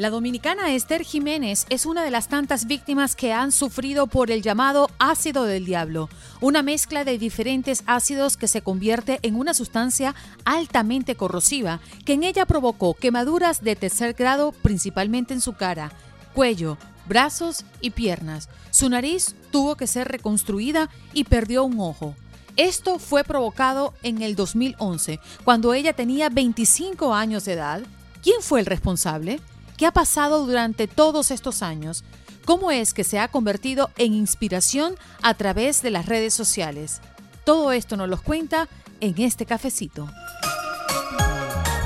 [0.00, 4.40] La dominicana Esther Jiménez es una de las tantas víctimas que han sufrido por el
[4.40, 6.08] llamado ácido del diablo,
[6.40, 10.14] una mezcla de diferentes ácidos que se convierte en una sustancia
[10.46, 15.92] altamente corrosiva que en ella provocó quemaduras de tercer grado principalmente en su cara,
[16.32, 18.48] cuello, brazos y piernas.
[18.70, 22.14] Su nariz tuvo que ser reconstruida y perdió un ojo.
[22.56, 27.82] Esto fue provocado en el 2011, cuando ella tenía 25 años de edad.
[28.22, 29.40] ¿Quién fue el responsable?
[29.80, 32.04] ¿Qué ha pasado durante todos estos años?
[32.44, 37.00] ¿Cómo es que se ha convertido en inspiración a través de las redes sociales?
[37.46, 38.68] Todo esto nos lo cuenta
[39.00, 40.06] en este cafecito.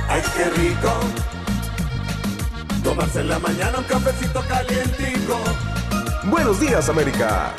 [0.08, 0.92] ¡Ay, qué rico!
[2.82, 5.38] Tomarse en la mañana un cafecito calientico.
[6.24, 7.54] Buenos días, América.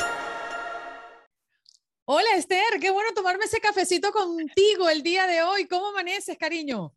[2.04, 5.66] Hola Esther, qué bueno tomarme ese cafecito contigo el día de hoy.
[5.66, 6.92] ¿Cómo amaneces, cariño?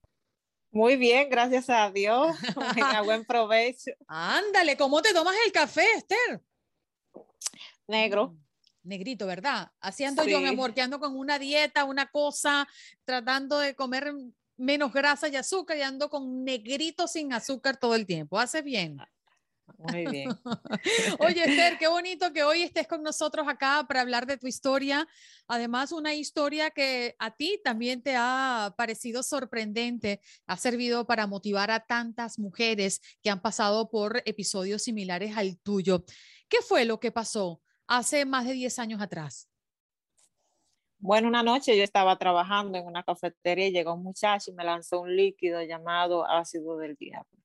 [0.72, 2.38] Muy bien, gracias a Dios.
[3.06, 3.92] buen provecho.
[4.08, 6.42] Ándale, ¿cómo te tomas el café, Esther?
[7.88, 8.32] Negro.
[8.32, 8.40] Mm,
[8.84, 9.72] negrito, ¿verdad?
[9.82, 12.68] Haciendo yo, mi amor, que ando con una dieta, una cosa,
[13.04, 14.14] tratando de comer
[14.58, 18.38] menos grasa y azúcar y ando con negrito sin azúcar todo el tiempo.
[18.38, 18.98] Hace bien.
[19.78, 20.30] Muy bien.
[21.20, 25.08] Oye, Esther, qué bonito que hoy estés con nosotros acá para hablar de tu historia.
[25.48, 31.72] Además, una historia que a ti también te ha parecido sorprendente, ha servido para motivar
[31.72, 36.04] a tantas mujeres que han pasado por episodios similares al tuyo.
[36.48, 39.50] ¿Qué fue lo que pasó hace más de 10 años atrás?
[41.02, 44.66] Bueno, una noche yo estaba trabajando en una cafetería y llegó un muchacho y me
[44.66, 47.40] lanzó un líquido llamado ácido del diablo.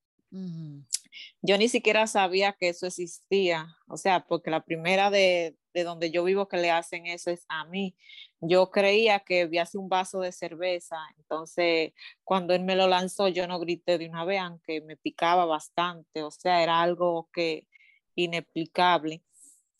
[1.42, 6.10] Yo ni siquiera sabía que eso existía, o sea, porque la primera de, de, donde
[6.10, 7.97] yo vivo que le hacen eso es a mí.
[8.41, 11.92] Yo creía que había un vaso de cerveza, entonces
[12.25, 16.22] cuando él me lo lanzó yo no grité de una vez, aunque me picaba bastante,
[16.22, 17.66] o sea, era algo que
[18.14, 19.22] inexplicable.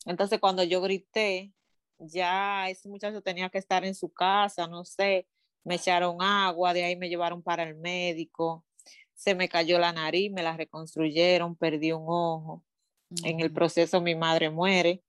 [0.05, 1.53] Entonces cuando yo grité,
[1.99, 5.27] ya ese muchacho tenía que estar en su casa, no sé,
[5.63, 8.64] me echaron agua, de ahí me llevaron para el médico
[9.15, 12.63] se me cayó la nariz, me la reconstruyeron, perdí un ojo.
[13.23, 15.03] En el proceso mi madre muere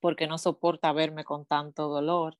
[0.00, 2.36] porque no soporta verme con tanto dolor.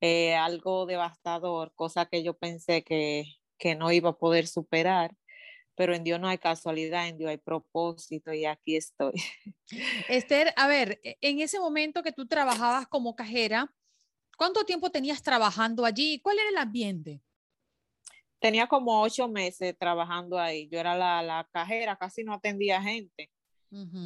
[0.00, 3.24] Eh, algo devastador, cosa que yo pensé que,
[3.58, 5.14] que no iba a poder superar,
[5.76, 9.12] pero en Dios no hay casualidad, en Dios hay propósito y aquí estoy.
[10.08, 13.72] Esther, a ver, e, en ese momento que tú trabajabas como cajera,
[14.36, 16.20] ¿cuánto tiempo tenías trabajando allí?
[16.20, 17.22] ¿Cuál era el ambiente?
[18.46, 20.68] Tenía como ocho meses trabajando ahí.
[20.68, 23.28] Yo era la, la cajera, casi no atendía gente.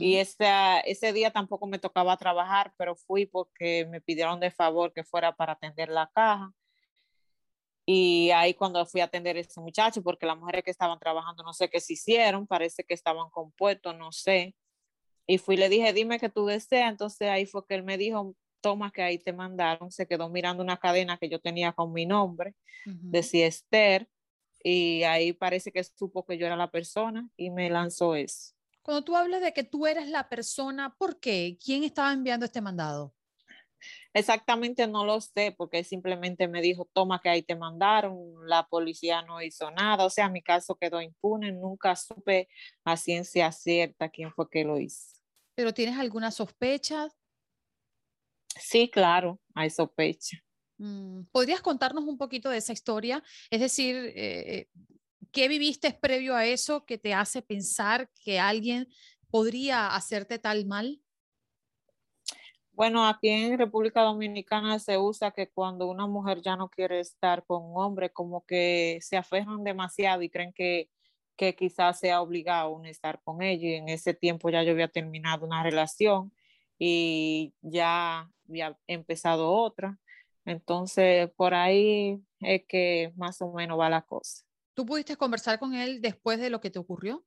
[0.01, 0.47] Y ese,
[0.87, 5.37] ese día tampoco me tocaba trabajar, pero fui porque me pidieron de favor que fuera
[5.37, 6.51] para atender la caja.
[7.85, 11.43] Y ahí cuando fui a atender a ese muchacho, porque las mujeres que estaban trabajando
[11.43, 14.55] no sé qué se hicieron, parece que estaban compuestos, no sé.
[15.27, 16.91] Y fui le dije, dime que tú deseas.
[16.91, 19.93] Entonces ahí fue que él me dijo, toma que ahí te mandaron.
[19.93, 22.55] Se quedó mirando una cadena que yo tenía con mi nombre,
[22.87, 24.09] decía Esther
[24.63, 28.55] y ahí parece que supo que yo era la persona y me lanzó eso.
[28.83, 31.59] Cuando tú hablas de que tú eres la persona, ¿por qué?
[31.63, 33.15] ¿Quién estaba enviando este mandado?
[34.13, 39.23] Exactamente no lo sé, porque simplemente me dijo, toma que ahí te mandaron, la policía
[39.23, 42.49] no hizo nada, o sea, mi caso quedó impune, nunca supe
[42.85, 45.21] a ciencia cierta quién fue que lo hizo.
[45.55, 47.09] ¿Pero tienes alguna sospecha?
[48.59, 50.39] Sí, claro, hay sospecha.
[50.81, 53.23] Mm, ¿Podrías contarnos un poquito de esa historia?
[53.51, 54.71] Es decir, eh,
[55.31, 58.89] ¿qué viviste previo a eso que te hace pensar que alguien
[59.31, 61.03] podría hacerte tal mal?
[62.73, 67.45] Bueno, aquí en República Dominicana se usa que cuando una mujer ya no quiere estar
[67.45, 70.89] con un hombre, como que se aferran demasiado y creen que,
[71.37, 73.69] que quizás sea obligado a estar con ella.
[73.69, 76.33] Y en ese tiempo ya yo había terminado una relación
[76.79, 79.99] y ya había empezado otra.
[80.45, 84.45] Entonces, por ahí es que más o menos va la cosa.
[84.75, 87.25] ¿Tú pudiste conversar con él después de lo que te ocurrió?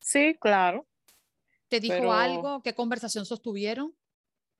[0.00, 0.86] Sí, claro.
[1.68, 2.62] ¿Te dijo algo?
[2.62, 3.94] ¿Qué conversación sostuvieron?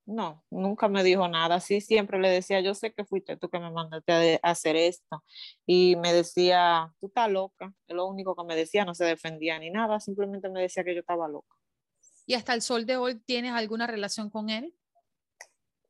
[0.07, 1.61] no, nunca me dijo nada.
[1.61, 5.25] Sí, siempre le decía, yo sé que fuiste tú que me mandaste a, hacer esto.
[5.67, 7.75] Y me decía, tú estás loca.
[7.89, 10.95] Es lo único que me decía, no se defendía ni nada, simplemente me decía que
[10.95, 11.57] yo estaba loca.
[12.25, 14.75] ¿Y hasta el sol de hoy tienes alguna relación con él?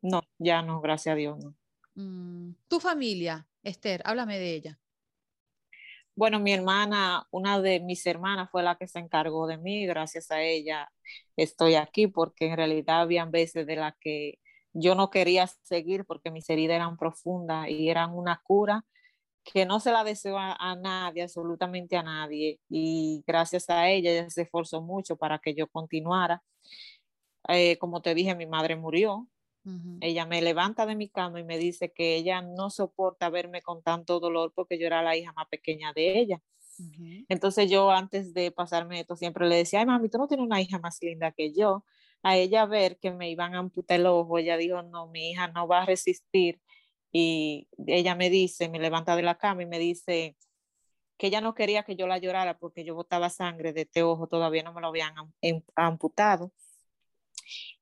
[0.02, 1.54] No, ya no, gracias a Dios, no.
[1.94, 4.02] Mm, ¿Tu familia, Esther?
[4.04, 4.80] Háblame de ella.
[6.14, 10.30] Bueno, mi hermana, una de mis hermanas fue la que se encargó de mí, gracias
[10.30, 10.90] a ella
[11.36, 14.38] estoy aquí, porque en realidad habían veces de las que
[14.72, 18.84] yo no quería seguir porque mis heridas eran profundas y eran una cura
[19.44, 22.60] que no se la deseo a, nadie, absolutamente a nadie.
[22.68, 26.42] Y gracias a ella, ella se esforzó mucho para que yo continuara.
[27.48, 29.28] Eh, como te dije, mi madre murió
[30.00, 33.82] ella me levanta de mi cama y me dice que ella no soporta verme con
[33.82, 36.40] tanto dolor porque yo era la hija más pequeña de ella.
[37.28, 40.60] Entonces yo antes de pasarme esto siempre le decía, ay mami, tú no tienes una
[40.60, 41.84] hija más linda que yo.
[42.22, 45.48] A ella ver que me iban a amputar el ojo, ella dijo, no, mi hija
[45.48, 46.60] no va a resistir.
[47.10, 50.36] Y ella me dice, me levanta de la cama y me dice
[51.16, 54.26] que ella no quería que yo la llorara porque yo botaba sangre de este ojo,
[54.28, 55.14] todavía no me lo habían
[55.74, 56.52] amputado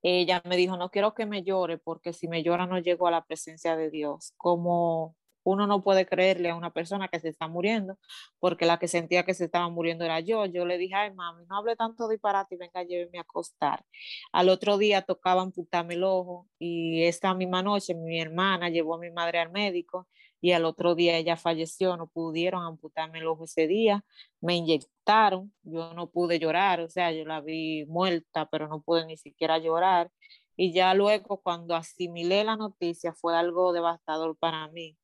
[0.02, 3.11] ella me dijo, no quiero que me llore porque si me llora no llego a
[3.11, 4.32] la presencia de Dios.
[4.37, 7.99] Como uno no puede creerle a una persona que se está muriendo,
[8.40, 10.46] porque la que sentía que se estaba muriendo era yo.
[10.46, 13.84] Yo le dije, ay, mami, no hable tanto disparate y venga, lléveme a acostar.
[14.32, 18.99] Al otro día tocaba amputarme el ojo y esta misma noche mi hermana llevó a
[18.99, 20.08] mi madre al médico
[20.40, 24.04] y al otro día ella falleció, no pudieron amputarme el ojo ese día,
[24.40, 29.06] me inyectaron, yo no pude llorar, o sea, yo la vi muerta, pero no pude
[29.06, 30.10] ni siquiera llorar.
[30.56, 34.96] Y ya luego cuando asimilé la noticia fue algo devastador para mí,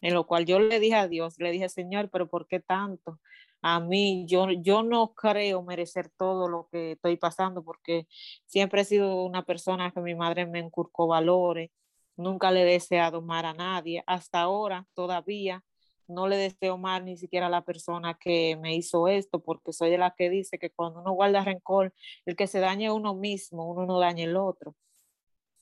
[0.00, 3.20] en lo cual yo le dije a Dios, le dije, Señor, pero ¿por qué tanto?
[3.62, 8.06] A mí, yo, yo no creo merecer todo lo que estoy pasando porque
[8.46, 11.70] siempre he sido una persona que mi madre me inculcó valores,
[12.16, 14.02] Nunca le he deseado mal a nadie.
[14.06, 15.64] Hasta ahora todavía
[16.08, 19.90] no le deseo mal ni siquiera a la persona que me hizo esto, porque soy
[19.90, 21.94] de la que dice que cuando uno guarda rencor,
[22.26, 24.74] el que se dañe uno mismo, uno no daña el otro.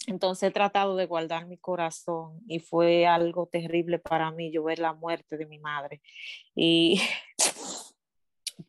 [0.09, 4.81] Entonces he tratado de guardar mi corazón y fue algo terrible para mí yo ver
[4.81, 6.03] la muerte de mi madre.
[6.55, 7.01] Y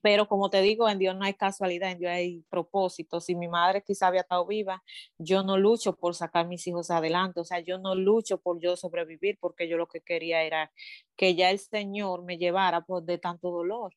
[0.03, 3.21] pero como te digo, en Dios no hay casualidad, en Dios hay propósito.
[3.21, 4.83] Si mi madre quizá había estado viva,
[5.17, 8.75] yo no lucho por sacar mis hijos adelante, o sea, yo no lucho por yo
[8.75, 10.73] sobrevivir, porque yo lo que quería era
[11.15, 13.95] que ya el Señor me llevara pues, de tanto dolor.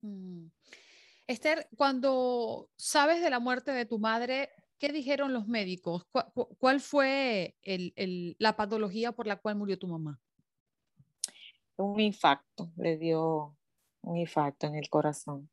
[0.00, 0.46] Mm.
[1.26, 6.06] Esther, cuando sabes de la muerte de tu madre, ¿qué dijeron los médicos?
[6.58, 7.56] ¿Cuál, fue
[8.38, 10.18] la patología por la cual murió tu mamá?
[11.76, 13.54] Un infarto, le dio
[14.02, 15.50] un infarto en el corazón.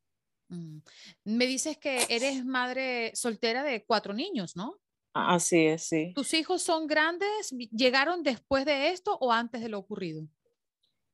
[0.48, 0.78] Mm.
[1.24, 4.78] Me dices que eres madre soltera de cuatro niños, ¿no?
[5.12, 6.12] Así es, sí.
[6.14, 7.50] ¿Tus hijos son grandes?
[7.72, 10.26] ¿Llegaron después de esto o antes de lo ocurrido?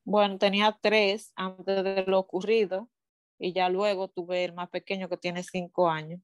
[0.04, 2.90] Bueno, tenía tres antes de lo ocurrido
[3.38, 6.20] y ya luego tuve el más pequeño que tiene cinco años.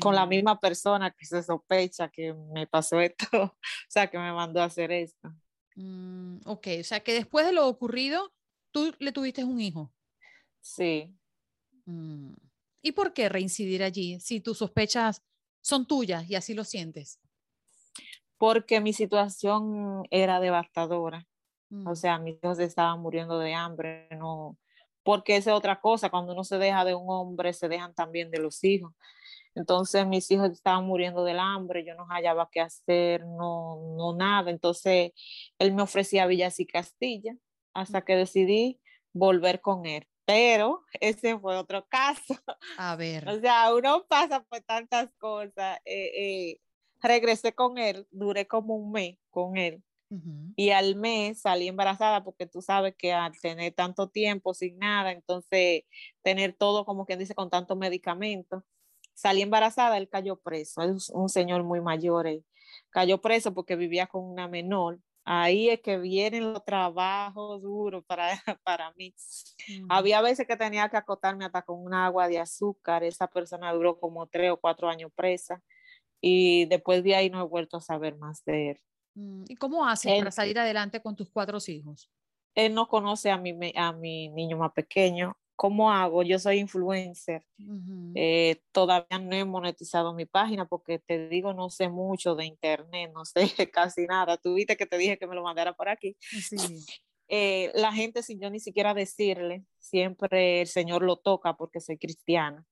[0.00, 0.28] Con la mm.
[0.28, 3.56] misma persona que se sospecha que me pasó esto, o
[3.88, 5.32] sea, que me mandó a hacer esto.
[5.76, 8.32] Mm, ok, o sea, que después de lo ocurrido,
[8.72, 9.92] tú le tuviste un hijo.
[10.60, 11.14] Sí.
[11.86, 12.34] Mm.
[12.82, 15.22] ¿Y por qué reincidir allí si tus sospechas
[15.60, 17.20] son tuyas y así lo sientes?
[18.36, 21.26] Porque mi situación era devastadora.
[21.70, 21.96] O mm.
[21.96, 24.56] sea, mis hijos estaban muriendo de hambre, no,
[25.02, 28.30] porque esa es otra cosa, cuando uno se deja de un hombre, se dejan también
[28.30, 28.92] de los hijos.
[29.54, 34.50] Entonces mis hijos estaban muriendo del hambre, yo no hallaba qué hacer, no, no nada.
[34.50, 35.12] Entonces
[35.58, 37.36] él me ofrecía Villas y Castilla
[37.74, 38.80] hasta que decidí
[39.12, 42.34] volver con él pero ese fue otro caso.
[42.76, 43.26] A ver.
[43.26, 45.78] O sea, uno pasa por tantas cosas.
[45.86, 46.60] Eh, eh,
[47.00, 49.82] regresé con él, duré como un mes con él.
[50.56, 55.12] Y al mes salí embarazada porque tú sabes que al tener tanto tiempo sin nada,
[55.12, 55.82] entonces
[56.22, 58.64] tener todo como quien dice con tanto medicamento,
[59.12, 62.42] salí embarazada, él cayó preso, es un señor muy mayor, él
[62.88, 68.30] cayó preso porque vivía con una menor ahí es que vienen los trabajos duros para,
[68.64, 69.14] para mí.
[69.88, 73.04] Había veces que tenía que acotarme hasta con un agua de azúcar.
[73.04, 75.62] Esa persona duró como tres o cuatro años presa
[76.20, 78.80] y después de ahí no he vuelto a saber más de él.
[79.14, 82.10] Mm, ¿Y cómo haces para salir adelante con tus cuatro hijos?
[82.54, 85.37] Él no conoce a mi, a mi niño más pequeño.
[85.58, 86.22] ¿Cómo hago?
[86.22, 87.44] Yo soy influencer.
[88.14, 93.10] Eh, todavía no he monetizado mi página porque te digo, no sé mucho de internet,
[93.12, 93.40] no sé
[93.72, 94.36] casi nada.
[94.36, 96.16] Tú viste que te dije que me lo mandara por aquí.
[96.20, 96.56] Sí.
[97.26, 101.98] Eh, la gente, sin yo ni siquiera decirle, siempre el Señor lo toca porque soy
[101.98, 102.64] cristiana.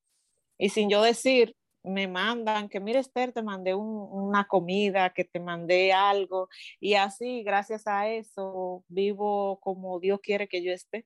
[0.56, 5.40] Y sin yo decir, me mandan que, mire Esther, te mandé una comida, que te
[5.40, 6.48] mandé algo.
[6.78, 11.04] Y así, gracias a eso, vivo como Dios quiere que yo esté.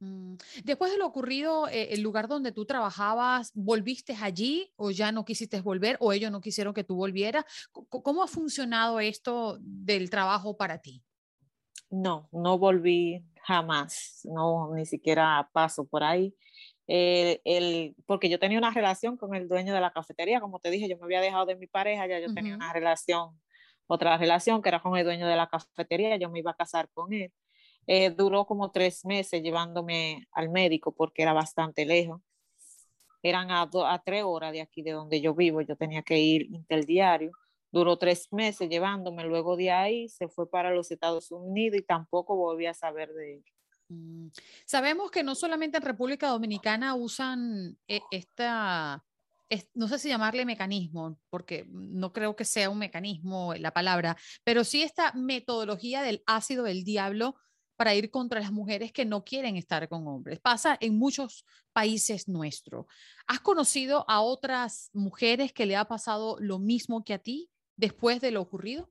[0.00, 0.34] Mm,
[0.64, 5.24] después de lo ocurrido, eh, el lugar donde tú trabajabas, ¿volviste allí o ya no
[5.24, 7.44] quisiste volver o ellos no quisieron que tú volvieras?
[7.72, 11.02] ¿Cómo ha funcionado esto del trabajo para ti?
[11.90, 16.34] No, no volví jamás, no, ni siquiera paso por ahí.
[16.86, 20.70] Eh, el, porque yo tenía una relación con el dueño de la cafetería, como te
[20.70, 23.40] dije, yo me había dejado de mi pareja, ya yo tenía una relación,
[23.86, 26.90] otra relación que era con el dueño de la cafetería, yo me iba a casar
[26.92, 27.32] con él.
[27.86, 32.20] Eh, duró como tres meses llevándome al médico porque era bastante lejos.
[33.22, 36.42] Eran a, a tres horas de aquí de donde yo vivo, yo tenía que ir
[36.50, 37.32] interdiario.
[37.70, 42.36] Duró tres meses llevándome, luego de ahí se fue para los Estados Unidos y tampoco
[42.36, 43.44] volví a saber de él.
[43.88, 44.28] Mm,
[44.64, 49.04] sabemos que no solamente en República Dominicana usan eh, esta,
[49.74, 54.64] no sé si llamarle mecanismo, porque no creo que sea un mecanismo la palabra, pero
[54.64, 57.36] sí esta metodología del ácido del diablo
[57.76, 60.40] para ir contra las mujeres que no quieren estar con hombres.
[60.40, 62.86] Pasa en muchos países nuestros.
[63.26, 68.20] ¿Has conocido a otras mujeres que le ha pasado lo mismo que a ti después
[68.20, 68.90] de lo ocurrido?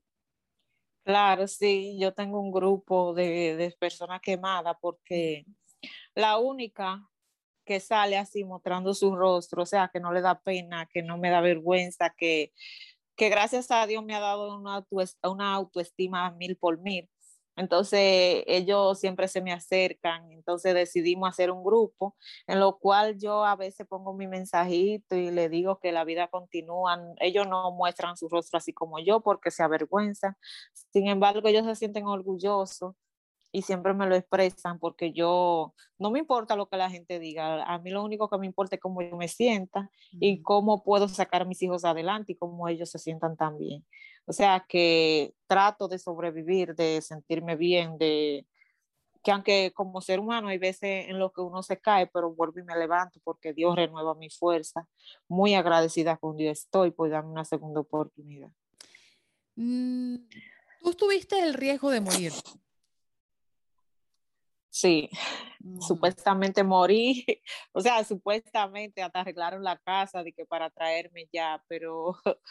[1.04, 5.46] Claro, sí, yo tengo un grupo de, de personas quemadas porque
[6.16, 7.06] la única
[7.66, 11.18] que sale así mostrando su rostro, o sea, que no le da pena, que no
[11.18, 12.54] me da vergüenza, que,
[13.16, 14.86] que gracias a Dios me ha dado una,
[15.24, 17.10] una autoestima mil por mil.
[17.56, 22.16] Entonces ellos siempre se me acercan, entonces decidimos hacer un grupo
[22.48, 26.28] en lo cual yo a veces pongo mi mensajito y le digo que la vida
[26.28, 27.00] continúa.
[27.20, 30.36] Ellos no muestran su rostro así como yo porque se avergüenzan.
[30.92, 32.96] Sin embargo, ellos se sienten orgullosos
[33.54, 37.64] y siempre me lo expresan porque yo no me importa lo que la gente diga,
[37.64, 41.08] a mí lo único que me importa es cómo yo me sienta y cómo puedo
[41.08, 43.86] sacar a mis hijos adelante y cómo ellos se sientan también.
[44.26, 48.48] O sea que trato de sobrevivir, de sentirme bien, de
[49.24, 52.60] que aunque como ser humano hay veces en lo que uno se cae, pero vuelvo
[52.60, 54.88] y me levanto porque Dios renueva mi fuerza.
[55.28, 58.50] Muy agradecida con Dios estoy por darme una segunda oportunidad.
[59.56, 60.16] Mm,
[60.84, 62.34] tú tuviste el riesgo de morir.
[64.70, 65.08] Sí,
[65.60, 65.82] mm.
[65.82, 67.26] supuestamente morí,
[67.74, 72.16] o sea, supuestamente hasta arreglaron la casa de que para traerme ya, pero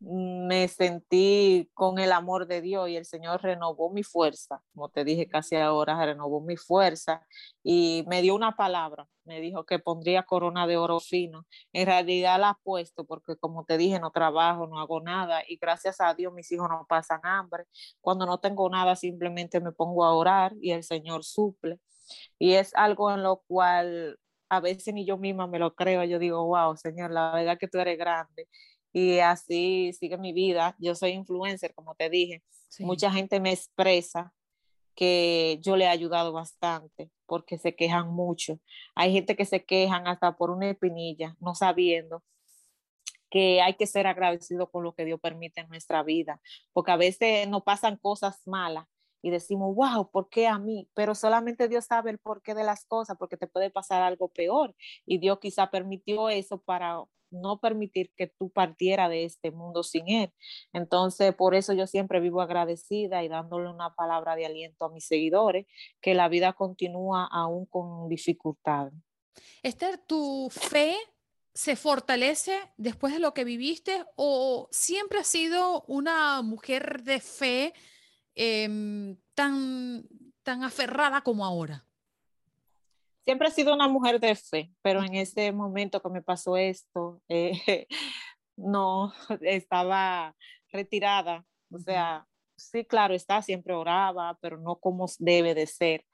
[0.00, 5.04] me sentí con el amor de Dios y el Señor renovó mi fuerza, como te
[5.04, 7.26] dije casi ahora, renovó mi fuerza
[7.64, 11.46] y me dio una palabra, me dijo que pondría corona de oro fino.
[11.72, 15.56] En realidad la he puesto porque como te dije, no trabajo, no hago nada y
[15.56, 17.64] gracias a Dios mis hijos no pasan hambre.
[18.00, 21.80] Cuando no tengo nada, simplemente me pongo a orar y el Señor suple.
[22.38, 26.18] Y es algo en lo cual a veces ni yo misma me lo creo, yo
[26.18, 28.48] digo, wow, Señor, la verdad que tú eres grande
[28.98, 30.74] y así sigue mi vida.
[30.78, 32.42] Yo soy influencer, como te dije.
[32.80, 34.32] Mucha gente me expresa
[34.94, 38.58] que yo le he ayudado bastante porque se quejan mucho.
[38.96, 42.24] Hay gente que se quejan hasta por una espinilla, no sabiendo
[43.30, 46.40] que hay que ser agradecido con lo que Dios permite en nuestra vida,
[46.72, 48.86] porque a veces nos pasan cosas malas
[49.20, 50.88] y decimos, wow, ¿por qué a mí?
[50.94, 54.74] Pero solamente Dios sabe el porqué de las cosas, porque te puede pasar algo peor.
[55.04, 60.08] Y Dios quizá permitió eso para no permitir que tú partiera de este mundo sin
[60.08, 60.32] Él.
[60.72, 65.06] Entonces, por eso yo siempre vivo agradecida y dándole una palabra de aliento a mis
[65.06, 65.66] seguidores,
[66.00, 68.90] que la vida continúa aún con dificultad.
[69.62, 70.96] Esther, ¿tu fe
[71.54, 77.74] se fortalece después de lo que viviste o siempre has sido una mujer de fe
[78.34, 80.06] em, tan,
[80.42, 81.87] tan aferrada como ahora?
[83.28, 87.20] Siempre he sido una mujer de fe, pero en ese momento que me pasó esto,
[87.28, 87.86] eh,
[88.56, 90.34] no estaba
[90.72, 91.44] retirada.
[91.70, 96.06] O sea, sí, claro, está, siempre oraba, pero no como debe de ser.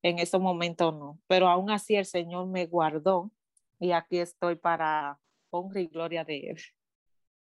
[0.00, 1.20] En ese momento no.
[1.26, 3.30] Pero aún así el Señor me guardó
[3.78, 5.18] y aquí estoy para
[5.50, 6.62] honra y gloria de Él.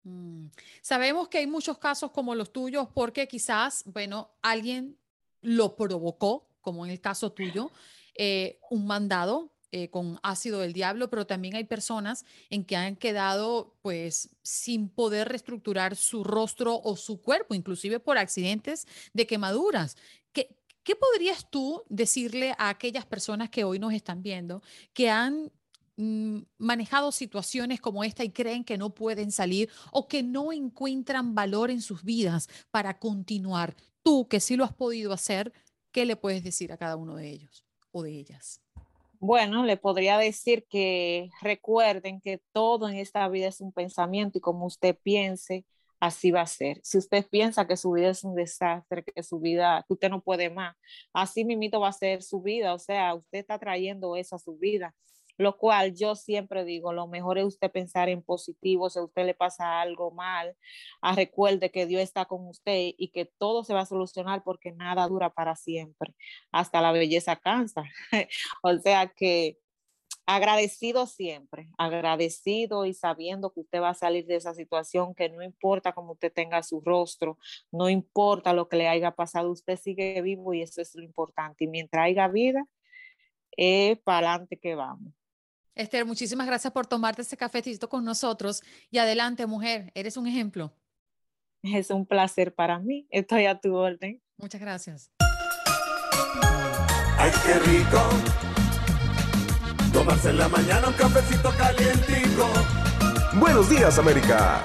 [0.02, 0.46] Mm.
[0.82, 4.98] Sabemos que hay muchos casos como los tuyos porque quizás, bueno, alguien
[5.40, 7.70] lo provocó, como en el caso tuyo,
[8.22, 12.96] eh, un mandado eh, con ácido del diablo, pero también hay personas en que han
[12.96, 19.96] quedado pues sin poder reestructurar su rostro o su cuerpo, inclusive por accidentes de quemaduras.
[20.34, 20.54] ¿Qué,
[20.96, 24.60] podrías tú decirle a aquellas personas que hoy nos están viendo
[24.92, 25.50] que han
[25.96, 31.34] mm, manejado situaciones como esta y creen que no pueden salir o que no encuentran
[31.34, 33.74] valor en sus vidas para continuar?
[34.02, 35.54] Tú que sí lo has podido hacer,
[35.90, 37.69] ¿qué le puedes decir a cada uno de ellos?
[37.92, 38.62] De ellas?
[39.18, 44.40] Bueno, le podría decir que recuerden que todo en esta vida es un pensamiento y
[44.40, 45.66] como usted piense,
[46.00, 46.80] así va a ser.
[46.82, 50.22] Si usted piensa que su vida es un desastre, que su vida, que usted no
[50.22, 50.74] puede más,
[51.12, 52.72] así mismito va a ser su vida.
[52.72, 54.94] O sea, usted está trayendo eso a su vida
[55.40, 59.24] lo cual yo siempre digo, lo mejor es usted pensar en positivo, si a usted
[59.24, 60.54] le pasa algo mal,
[61.00, 64.72] ah, recuerde que Dios está con usted y que todo se va a solucionar porque
[64.72, 66.14] nada dura para siempre,
[66.52, 67.84] hasta la belleza cansa.
[68.62, 69.56] o sea que
[70.26, 75.42] agradecido siempre, agradecido y sabiendo que usted va a salir de esa situación, que no
[75.42, 77.38] importa cómo usted tenga su rostro,
[77.72, 81.64] no importa lo que le haya pasado, usted sigue vivo y eso es lo importante.
[81.64, 82.66] Y mientras haya vida,
[83.56, 85.19] es para adelante que vamos.
[85.80, 88.62] Esther, muchísimas gracias por tomarte este cafecito con nosotros.
[88.90, 90.74] Y adelante, mujer, eres un ejemplo.
[91.62, 93.06] Es un placer para mí.
[93.10, 94.22] Estoy a tu orden.
[94.36, 95.10] Muchas gracias.
[97.18, 98.00] Ay, qué rico.
[99.92, 102.48] Tomarse en la mañana un cafecito calientico.
[103.38, 104.64] Buenos días, América.